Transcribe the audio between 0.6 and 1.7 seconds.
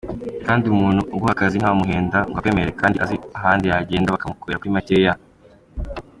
umuntu uguha akazi,